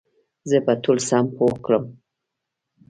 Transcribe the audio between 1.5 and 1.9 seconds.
کړم